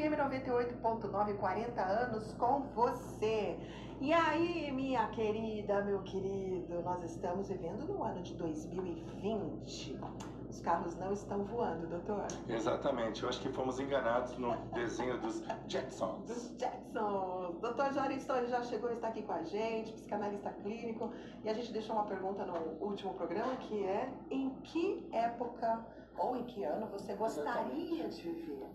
FM 0.00 0.16
98.9, 0.16 1.36
40 1.36 1.82
anos 1.82 2.32
com 2.38 2.62
você. 2.74 3.58
E 4.00 4.14
aí, 4.14 4.72
minha 4.72 5.06
querida, 5.08 5.84
meu 5.84 6.02
querido, 6.02 6.80
nós 6.80 7.04
estamos 7.04 7.50
vivendo 7.50 7.86
no 7.86 8.02
ano 8.02 8.22
de 8.22 8.32
2020. 8.34 10.00
Os 10.48 10.60
carros 10.60 10.96
não 10.96 11.12
estão 11.12 11.44
voando, 11.44 11.86
doutor. 11.86 12.26
Exatamente, 12.48 13.22
eu 13.22 13.28
acho 13.28 13.42
que 13.42 13.50
fomos 13.50 13.78
enganados 13.78 14.38
no 14.38 14.56
desenho 14.72 15.20
dos 15.20 15.44
Jetsons. 15.68 16.26
Dos 16.26 16.58
Jetsons. 16.58 17.58
Doutor 17.60 17.92
Jório 17.92 18.16
Story 18.16 18.46
já 18.46 18.62
chegou, 18.62 18.90
está 18.90 19.08
aqui 19.08 19.22
com 19.22 19.32
a 19.32 19.42
gente, 19.42 19.92
psicanalista 19.92 20.50
clínico, 20.62 21.12
e 21.44 21.48
a 21.50 21.52
gente 21.52 21.70
deixou 21.74 21.94
uma 21.94 22.06
pergunta 22.06 22.46
no 22.46 22.56
último 22.82 23.12
programa 23.12 23.54
que 23.56 23.84
é: 23.84 24.10
em 24.30 24.48
que 24.62 25.06
época 25.12 25.84
ou 26.16 26.36
em 26.36 26.44
que 26.44 26.64
ano 26.64 26.86
você 26.86 27.14
gostaria 27.14 28.08
de 28.08 28.22
viver? 28.22 28.70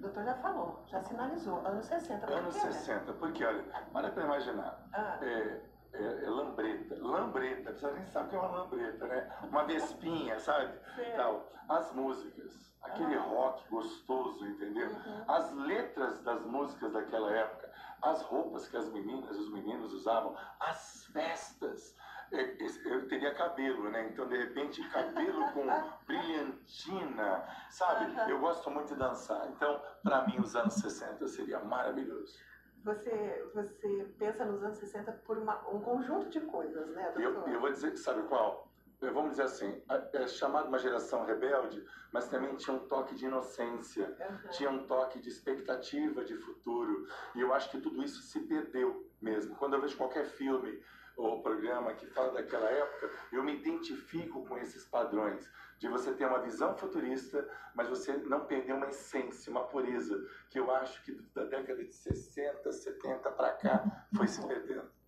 O 0.00 0.02
doutor 0.02 0.24
já 0.24 0.34
falou, 0.36 0.82
já 0.86 1.02
sinalizou, 1.02 1.58
anos 1.66 1.84
60. 1.84 2.26
por 2.26 2.34
Anos 2.34 2.56
quê, 2.56 2.64
né? 2.64 2.72
60, 2.72 3.12
porque 3.12 3.44
olha, 3.44 3.62
para 3.92 4.10
para 4.10 4.24
imaginar, 4.24 4.82
Ah. 4.94 5.18
é, 5.20 5.60
é, 5.92 6.24
é 6.24 6.30
lambreta, 6.30 6.96
lambreta, 7.02 7.74
você 7.74 7.90
nem 7.92 8.06
sabe 8.06 8.28
o 8.28 8.30
que 8.30 8.36
é 8.36 8.38
uma 8.38 8.48
lambreta, 8.48 9.06
né? 9.06 9.30
Uma 9.42 9.64
vespinha, 9.64 10.40
sabe? 10.40 10.72
Sei. 10.94 11.12
Tal. 11.12 11.46
As 11.68 11.92
músicas, 11.92 12.74
aquele 12.82 13.14
Ah. 13.14 13.20
rock 13.24 13.68
gostoso, 13.68 14.46
entendeu? 14.46 14.88
Uhum. 14.88 15.24
As 15.28 15.52
letras 15.52 16.18
das 16.22 16.46
músicas 16.46 16.94
daquela 16.94 17.30
época, 17.32 17.70
as 18.00 18.22
roupas 18.22 18.66
que 18.68 18.78
as 18.78 18.88
meninas 18.88 19.36
e 19.36 19.38
os 19.38 19.52
meninos 19.52 19.92
usavam, 19.92 20.34
as 20.60 21.04
festas. 21.12 21.94
Eu 22.32 23.08
teria 23.08 23.34
cabelo, 23.34 23.90
né? 23.90 24.08
Então, 24.08 24.26
de 24.28 24.36
repente, 24.36 24.86
cabelo 24.90 25.50
com 25.52 25.66
brilhantina, 26.06 27.44
sabe? 27.70 28.04
Aham. 28.12 28.28
Eu 28.30 28.38
gosto 28.40 28.70
muito 28.70 28.88
de 28.92 28.98
dançar. 28.98 29.48
Então, 29.50 29.80
para 30.02 30.26
mim, 30.26 30.38
os 30.38 30.54
anos 30.54 30.74
60 30.74 31.26
seria 31.26 31.58
maravilhoso. 31.60 32.38
Você, 32.84 33.50
você 33.54 34.14
pensa 34.18 34.44
nos 34.44 34.62
anos 34.62 34.78
60 34.78 35.12
por 35.12 35.36
uma- 35.38 35.68
um 35.68 35.80
conjunto 35.80 36.28
de 36.30 36.40
coisas, 36.40 36.88
né, 36.94 37.12
Eu, 37.16 37.32
doutor? 37.34 37.48
eu 37.52 37.60
vou 37.60 37.70
dizer, 37.70 37.96
sabe 37.98 38.22
qual? 38.22 38.68
Eu- 39.02 39.12
Vamos 39.12 39.30
dizer 39.32 39.44
assim, 39.44 39.82
é 40.12 40.26
chamado 40.28 40.68
uma 40.68 40.78
geração 40.78 41.24
rebelde, 41.24 41.84
mas 42.12 42.28
também 42.28 42.54
tinha 42.56 42.76
um 42.76 42.86
toque 42.86 43.14
de 43.14 43.26
inocência. 43.26 44.14
Aham. 44.20 44.48
tinha 44.50 44.70
um 44.70 44.86
toque 44.86 45.18
de 45.18 45.28
expectativa 45.28 46.24
de 46.24 46.36
futuro. 46.36 47.06
E 47.34 47.40
eu 47.40 47.52
acho 47.52 47.70
que 47.70 47.80
tudo 47.80 48.02
isso 48.02 48.22
se 48.22 48.40
perdeu 48.40 49.06
mesmo. 49.20 49.56
Quando 49.56 49.74
eu 49.74 49.80
vejo 49.80 49.96
qualquer 49.96 50.24
filme 50.26 50.82
ou 51.20 51.42
programa 51.42 51.94
que 51.94 52.06
fala 52.06 52.32
daquela 52.32 52.68
época, 52.68 53.10
eu 53.32 53.42
me 53.42 53.56
identifico 53.56 54.44
com 54.46 54.58
esses 54.58 54.84
padrões 54.86 55.48
de 55.78 55.88
você 55.88 56.12
ter 56.12 56.26
uma 56.26 56.40
visão 56.40 56.76
futurista, 56.76 57.48
mas 57.74 57.88
você 57.88 58.12
não 58.18 58.44
perder 58.44 58.74
uma 58.74 58.88
essência, 58.88 59.50
uma 59.50 59.64
pureza, 59.64 60.22
que 60.50 60.58
eu 60.58 60.70
acho 60.70 61.02
que 61.02 61.12
da 61.34 61.44
década 61.44 61.82
de 61.82 61.92
60, 61.92 62.70
70 62.70 63.30
para 63.32 63.52
cá 63.54 64.06
foi 64.14 64.26
se 64.28 64.46
perdendo. 64.46 64.99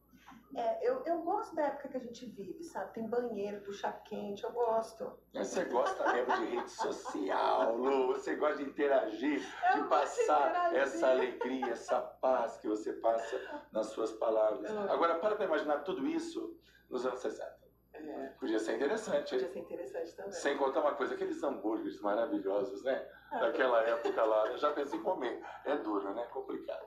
É, 0.54 0.86
eu, 0.88 1.02
eu 1.06 1.22
gosto 1.22 1.54
da 1.54 1.62
época 1.62 1.88
que 1.88 1.96
a 1.96 2.00
gente 2.00 2.26
vive, 2.26 2.62
sabe? 2.62 2.92
Tem 2.92 3.08
banheiro, 3.08 3.62
puxa 3.62 3.90
quente, 3.90 4.44
eu 4.44 4.52
gosto. 4.52 5.10
Mas 5.32 5.48
Você 5.48 5.64
gosta 5.64 6.12
mesmo 6.12 6.36
de 6.36 6.44
rede 6.56 6.70
social, 6.70 7.76
Lu, 7.76 8.08
você 8.08 8.34
gosta 8.36 8.56
de 8.58 8.64
interagir, 8.70 9.42
Eu 9.74 9.82
de 9.82 9.88
passar 9.88 10.22
interagir. 10.50 10.78
essa 10.78 11.10
alegria, 11.10 11.66
essa 11.72 12.00
paz 12.00 12.58
que 12.58 12.68
você 12.68 12.92
passa 12.94 13.64
nas 13.72 13.86
suas 13.86 14.12
palavras. 14.12 14.70
Ah. 14.70 14.92
Agora, 14.92 15.18
para 15.18 15.36
para 15.36 15.46
imaginar 15.46 15.78
tudo 15.84 16.06
isso 16.06 16.54
nos 16.90 17.06
anos 17.06 17.20
60. 17.20 17.62
É, 17.94 18.26
Podia 18.40 18.58
ser 18.58 18.76
interessante, 18.76 19.30
podia 19.30 19.52
ser 19.52 19.58
interessante 19.58 20.16
também. 20.16 20.32
Sem 20.32 20.56
contar 20.58 20.80
uma 20.80 20.94
coisa, 20.94 21.14
aqueles 21.14 21.42
hambúrgueres 21.42 22.00
maravilhosos, 22.00 22.82
né? 22.82 23.06
Ah, 23.30 23.38
Daquela 23.40 23.82
época 23.82 24.24
lá, 24.24 24.48
eu 24.48 24.58
já 24.58 24.72
pensei 24.72 24.98
em 24.98 25.02
comer. 25.02 25.42
É 25.64 25.76
duro, 25.76 26.12
né? 26.12 26.24
Complicado. 26.26 26.86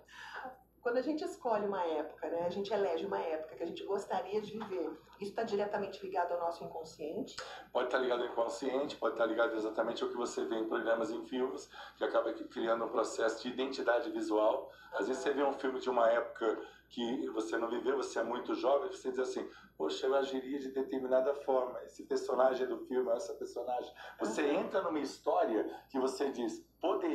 Quando 0.85 0.97
a 0.97 1.01
gente 1.01 1.23
escolhe 1.23 1.65
uma 1.65 1.83
época, 1.83 2.29
né? 2.29 2.45
A 2.45 2.49
gente 2.51 2.71
elege 2.71 3.07
uma 3.07 3.17
época 3.17 3.55
que 3.55 3.63
a 3.63 3.65
gente 3.65 3.83
gostaria 3.85 4.39
de 4.39 4.51
viver. 4.51 4.91
Isso 5.19 5.31
está 5.31 5.41
diretamente 5.41 5.99
ligado 6.05 6.33
ao 6.33 6.39
nosso 6.39 6.63
inconsciente. 6.63 7.35
Pode 7.73 7.87
estar 7.87 7.97
ligado 7.97 8.21
ao 8.21 8.27
inconsciente, 8.27 8.95
pode 8.95 9.15
estar 9.15 9.25
ligado 9.25 9.55
exatamente 9.55 10.03
ao 10.03 10.09
que 10.09 10.15
você 10.15 10.45
vê 10.45 10.57
em 10.57 10.67
programas 10.67 11.09
em 11.09 11.25
filmes, 11.25 11.67
que 11.97 12.03
acaba 12.03 12.31
criando 12.33 12.85
um 12.85 12.89
processo 12.89 13.41
de 13.41 13.49
identidade 13.49 14.11
visual. 14.11 14.71
Às 14.93 15.07
vezes 15.07 15.23
você 15.23 15.33
vê 15.33 15.43
um 15.43 15.53
filme 15.53 15.79
de 15.79 15.89
uma 15.89 16.07
época 16.07 16.55
que 16.89 17.27
você 17.29 17.57
não 17.57 17.67
viveu, 17.67 17.97
você 17.97 18.19
é 18.19 18.23
muito 18.23 18.53
jovem, 18.53 18.91
você 18.91 19.09
diz 19.09 19.17
assim, 19.17 19.49
poxa, 19.75 20.05
eu 20.05 20.13
agiria 20.13 20.59
de 20.59 20.69
determinada 20.69 21.33
forma, 21.33 21.81
esse 21.83 22.03
personagem 22.03 22.67
do 22.67 22.77
filme, 22.85 23.09
essa 23.09 23.33
personagem. 23.33 23.91
Você 24.19 24.45
entra 24.45 24.83
numa 24.83 24.99
história 24.99 25.67
que 25.89 25.99
você 25.99 26.29
diz, 26.31 26.63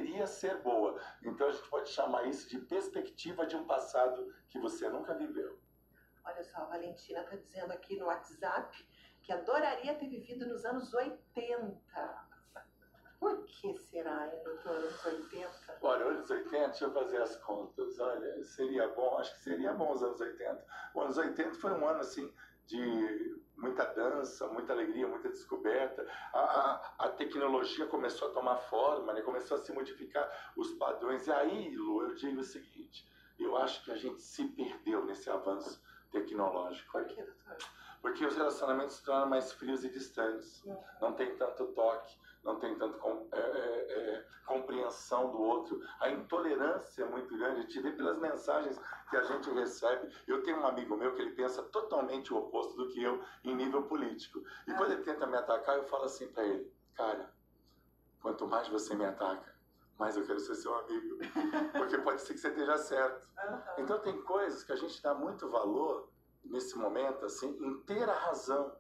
poderia 0.01 0.27
ser 0.27 0.57
boa. 0.63 0.99
Então 1.23 1.47
a 1.47 1.53
gente 1.53 1.69
pode 1.69 1.91
chamar 1.91 2.27
isso 2.27 2.49
de 2.49 2.59
perspectiva 2.59 3.47
de 3.47 3.57
um 3.57 3.65
passado 3.65 4.33
que 4.49 4.59
você 4.59 4.89
nunca 4.89 5.15
viveu. 5.15 5.59
Olha 6.25 6.43
só, 6.45 6.63
a 6.63 6.65
Valentina 6.67 7.21
está 7.21 7.37
dizendo 7.37 7.73
aqui 7.73 7.97
no 7.99 8.07
WhatsApp 8.07 8.87
que 9.23 9.33
adoraria 9.33 9.95
ter 9.95 10.09
vivido 10.09 10.47
nos 10.47 10.65
anos 10.65 10.93
80. 10.95 12.31
Por 13.19 13.45
que 13.45 13.77
será, 13.77 14.27
hein, 14.33 14.43
doutor, 14.43 14.77
anos 14.77 15.05
80? 15.05 15.79
Olha, 15.83 16.05
anos 16.07 16.31
80, 16.31 16.69
deixa 16.69 16.85
eu 16.87 16.93
fazer 16.95 17.21
as 17.21 17.37
contas. 17.37 17.99
Olha, 17.99 18.43
seria 18.43 18.89
bom, 18.89 19.19
acho 19.19 19.35
que 19.35 19.43
seria 19.43 19.75
bom 19.75 19.93
os 19.93 20.03
anos 20.03 20.19
80. 20.19 20.67
Os 20.95 21.03
anos 21.03 21.19
80 21.19 21.55
foi 21.57 21.73
um 21.73 21.87
ano, 21.87 22.01
assim, 22.01 22.33
de 22.71 23.41
muita 23.57 23.85
dança, 23.85 24.47
muita 24.49 24.73
alegria, 24.73 25.07
muita 25.07 25.29
descoberta. 25.29 26.07
A, 26.33 26.39
a, 26.39 26.95
a 27.07 27.09
tecnologia 27.09 27.87
começou 27.87 28.29
a 28.29 28.33
tomar 28.33 28.57
forma, 28.57 29.13
né? 29.13 29.21
começou 29.23 29.57
a 29.57 29.61
se 29.61 29.73
modificar 29.73 30.53
os 30.57 30.73
padrões. 30.73 31.27
E 31.27 31.33
aí, 31.33 31.75
Lu, 31.75 32.03
eu 32.03 32.15
digo 32.15 32.41
o 32.41 32.45
seguinte, 32.45 33.07
eu 33.39 33.57
acho 33.57 33.85
que 33.85 33.91
a 33.91 33.97
gente 33.97 34.23
se 34.23 34.45
perdeu 34.49 35.05
nesse 35.05 35.29
avanço 35.29 35.83
tecnológico. 36.11 36.93
Por 36.93 37.05
que, 37.05 37.23
doutor? 37.23 37.57
Porque 38.01 38.25
os 38.25 38.35
relacionamentos 38.35 38.97
se 38.97 39.05
tornam 39.05 39.29
mais 39.29 39.53
frios 39.53 39.85
e 39.85 39.91
distantes. 39.91 40.65
Uhum. 40.65 40.79
Não 41.01 41.13
tem 41.13 41.37
tanto 41.37 41.67
toque, 41.69 42.17
não 42.43 42.59
tem 42.59 42.75
tanta 42.79 42.97
com, 42.99 43.29
é, 43.33 43.39
é, 43.39 43.93
é, 43.93 44.27
compreensão 44.47 44.80
do 45.31 45.41
outro. 45.41 45.81
A 46.01 46.11
intolerância 46.11 47.03
é 47.03 47.07
muito 47.07 47.37
grande. 47.37 47.61
A 47.61 47.63
gente 47.63 47.81
vê 47.81 47.93
pelas 47.93 48.19
mensagens 48.19 48.79
que 49.09 49.17
a 49.17 49.23
gente 49.23 49.51
recebe. 49.51 50.15
Eu 50.27 50.43
tenho 50.43 50.59
um 50.61 50.67
amigo 50.67 50.97
meu 50.97 51.15
que 51.15 51.23
ele 51.23 51.33
pensa 51.33 51.63
totalmente 51.65 52.33
o 52.33 52.39
oposto 52.39 52.77
do 52.77 52.89
que 52.89 53.03
eu 53.03 53.23
em 53.45 53.55
nível 53.55 53.83
político. 53.85 54.41
E 54.67 54.73
Ah. 54.73 54.77
quando 54.77 54.93
ele 54.93 55.03
tenta 55.03 55.27
me 55.27 55.37
atacar, 55.37 55.77
eu 55.77 55.85
falo 55.85 56.05
assim 56.05 56.29
para 56.29 56.45
ele: 56.45 56.73
Cara, 56.95 57.33
quanto 58.23 58.47
mais 58.47 58.69
você 58.69 58.95
me 58.95 59.05
ataca, 59.05 59.55
mais 59.99 60.17
eu 60.17 60.27
quero 60.27 60.41
ser 60.41 60.55
seu 60.55 60.75
amigo. 60.79 61.19
Porque 61.73 61.99
pode 61.99 62.23
ser 62.23 62.35
que 62.35 62.41
você 62.41 62.49
esteja 62.49 62.77
certo. 62.79 63.29
Aham. 63.39 63.63
Então 63.79 63.99
tem 64.01 64.21
coisas 64.23 64.63
que 64.65 64.73
a 64.73 64.77
gente 64.77 65.03
dá 65.03 65.15
muito 65.15 65.49
valor 65.49 66.09
nesse 66.45 66.77
momento, 66.77 67.25
assim, 67.25 67.49
em 67.61 67.81
ter 67.83 68.09
a 68.09 68.15
razão. 68.15 68.75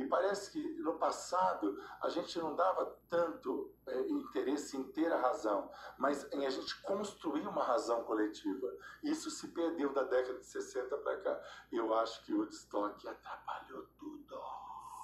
E 0.00 0.06
parece 0.06 0.50
que 0.50 0.66
no 0.80 0.94
passado 0.94 1.78
a 2.00 2.08
gente 2.08 2.38
não 2.38 2.56
dava 2.56 2.96
tanto 3.08 3.70
é, 3.86 4.00
interesse 4.08 4.78
em 4.78 4.84
ter 4.84 5.12
a 5.12 5.20
razão, 5.20 5.70
mas 5.98 6.26
em 6.32 6.46
a 6.46 6.50
gente 6.50 6.80
construir 6.82 7.46
uma 7.46 7.62
razão 7.62 8.02
coletiva. 8.04 8.66
Isso 9.02 9.30
se 9.30 9.48
perdeu 9.48 9.92
da 9.92 10.02
década 10.04 10.38
de 10.38 10.46
60 10.46 10.96
para 10.96 11.18
cá. 11.18 11.40
Eu 11.70 11.92
acho 11.98 12.24
que 12.24 12.32
o 12.32 12.38
Woodstock 12.38 13.06
atrapalhou 13.06 13.86
tudo. 13.98 14.40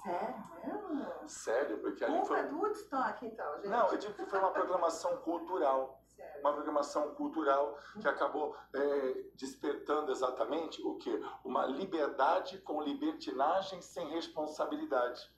Sério? 0.03 1.29
Sério, 1.29 1.79
porque 1.79 2.05
ali 2.05 2.15
Culpa 2.15 2.27
foi. 2.29 2.43
do 2.45 2.59
Woodstock, 2.59 3.27
então, 3.27 3.57
gente. 3.57 3.69
Não, 3.69 3.89
eu 3.89 3.99
digo 3.99 4.15
que 4.15 4.25
foi 4.25 4.39
uma 4.39 4.51
programação 4.51 5.17
cultural. 5.19 6.01
Uma 6.41 6.53
programação 6.53 7.15
cultural 7.15 7.79
que 8.01 8.09
acabou 8.09 8.57
é, 8.75 9.25
despertando 9.35 10.13
exatamente 10.13 10.81
o 10.83 10.97
que? 10.97 11.11
Uma 11.45 11.67
liberdade 11.67 12.59
com 12.59 12.83
libertinagem 12.83 13.81
sem 13.81 14.09
responsabilidade. 14.11 15.31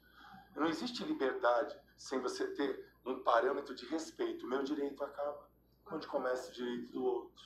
Não 0.55 0.67
existe 0.67 1.05
liberdade 1.05 1.79
sem 1.97 2.21
você 2.21 2.47
ter 2.55 2.93
um 3.05 3.21
parâmetro 3.21 3.75
de 3.75 3.87
respeito. 3.87 4.47
Meu 4.47 4.63
direito 4.63 5.03
acaba 5.03 5.49
onde 5.91 6.07
começa 6.07 6.51
o 6.51 6.55
direito 6.55 6.93
do 6.93 7.05
outro. 7.05 7.45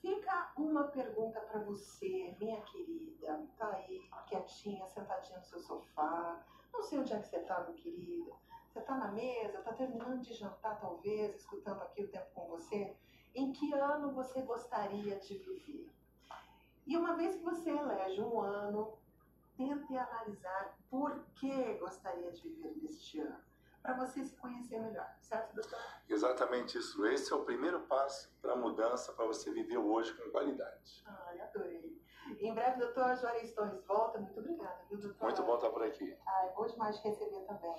Fica 0.00 0.52
uma 0.56 0.84
pergunta 0.84 1.40
para 1.40 1.60
você, 1.60 2.34
minha 2.38 2.60
querida. 2.62 3.46
Tá 3.58 3.68
aí, 3.70 4.08
quietinha, 4.28 4.86
sentadinha 4.86 5.38
no 5.38 5.44
seu 5.44 5.58
sofá. 5.60 6.44
Não 6.72 6.82
sei 6.82 6.98
onde 6.98 7.12
é 7.12 7.18
que 7.18 7.28
você 7.28 7.40
tá, 7.40 7.60
meu 7.60 7.74
querido. 7.74 8.34
Você 8.76 8.82
tá 8.82 8.94
na 8.94 9.10
mesa, 9.10 9.62
tá 9.62 9.72
terminando 9.72 10.20
de 10.20 10.34
jantar, 10.34 10.78
talvez, 10.78 11.34
escutando 11.34 11.80
aqui 11.80 12.04
o 12.04 12.08
tempo 12.08 12.26
com 12.34 12.46
você. 12.48 12.94
Em 13.34 13.50
que 13.50 13.72
ano 13.72 14.12
você 14.12 14.42
gostaria 14.42 15.16
de 15.16 15.38
viver? 15.38 15.90
E 16.86 16.94
uma 16.94 17.16
vez 17.16 17.36
que 17.36 17.42
você 17.42 17.70
elege 17.70 18.20
um 18.20 18.38
ano, 18.38 18.98
tente 19.56 19.96
analisar 19.96 20.76
por 20.90 21.24
que 21.36 21.72
gostaria 21.78 22.30
de 22.30 22.42
viver 22.50 22.76
neste 22.82 23.18
ano. 23.18 23.40
Para 23.80 23.94
você 23.94 24.22
se 24.22 24.36
conhecer 24.36 24.78
melhor, 24.78 25.10
certo, 25.22 25.54
doutor? 25.54 25.80
Exatamente 26.06 26.76
isso. 26.76 27.06
Esse 27.06 27.32
é 27.32 27.36
o 27.36 27.46
primeiro 27.46 27.80
passo 27.86 28.30
para 28.42 28.52
a 28.52 28.56
mudança, 28.56 29.10
para 29.14 29.24
você 29.24 29.50
viver 29.52 29.78
hoje 29.78 30.12
com 30.12 30.30
qualidade. 30.30 31.02
Ai, 31.06 31.40
adorei. 31.40 31.98
Em 32.40 32.52
breve, 32.52 32.78
doutor 32.78 33.16
Juarez 33.16 33.54
Torres 33.54 33.82
volta. 33.86 34.18
Muito 34.18 34.38
obrigada, 34.38 34.84
viu, 34.90 35.00
doutor? 35.00 35.24
Muito 35.24 35.42
bom 35.44 35.54
estar 35.54 35.70
por 35.70 35.82
aqui. 35.82 36.14
Ai, 36.26 36.52
bom 36.54 36.66
demais 36.66 36.98
te 36.98 37.08
receber 37.08 37.40
também. 37.46 37.74